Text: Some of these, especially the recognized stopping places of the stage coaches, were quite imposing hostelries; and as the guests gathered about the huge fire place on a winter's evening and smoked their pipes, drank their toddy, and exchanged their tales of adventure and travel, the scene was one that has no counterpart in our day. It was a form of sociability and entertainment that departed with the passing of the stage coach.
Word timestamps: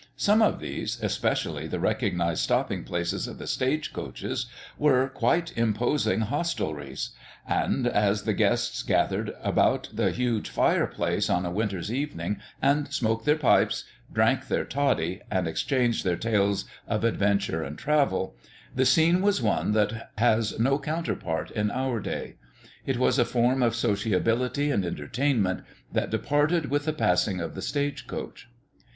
Some 0.17 0.41
of 0.41 0.59
these, 0.59 0.99
especially 1.03 1.67
the 1.67 1.79
recognized 1.79 2.41
stopping 2.41 2.83
places 2.83 3.27
of 3.27 3.37
the 3.37 3.45
stage 3.45 3.93
coaches, 3.93 4.47
were 4.75 5.07
quite 5.09 5.55
imposing 5.55 6.21
hostelries; 6.21 7.11
and 7.47 7.85
as 7.85 8.23
the 8.23 8.33
guests 8.33 8.81
gathered 8.81 9.31
about 9.43 9.89
the 9.93 10.09
huge 10.09 10.49
fire 10.49 10.87
place 10.87 11.29
on 11.29 11.45
a 11.45 11.51
winter's 11.51 11.93
evening 11.93 12.39
and 12.63 12.91
smoked 12.91 13.25
their 13.25 13.35
pipes, 13.37 13.83
drank 14.11 14.47
their 14.47 14.65
toddy, 14.65 15.21
and 15.29 15.47
exchanged 15.47 16.03
their 16.03 16.17
tales 16.17 16.65
of 16.87 17.03
adventure 17.03 17.61
and 17.63 17.77
travel, 17.77 18.35
the 18.73 18.87
scene 18.87 19.21
was 19.21 19.39
one 19.39 19.73
that 19.73 20.09
has 20.17 20.57
no 20.59 20.79
counterpart 20.79 21.51
in 21.51 21.69
our 21.69 21.99
day. 21.99 22.37
It 22.87 22.97
was 22.97 23.19
a 23.19 23.23
form 23.23 23.61
of 23.61 23.75
sociability 23.75 24.71
and 24.71 24.83
entertainment 24.83 25.63
that 25.93 26.09
departed 26.09 26.71
with 26.71 26.85
the 26.85 26.91
passing 26.93 27.39
of 27.39 27.53
the 27.53 27.61
stage 27.61 28.07
coach. 28.07 28.47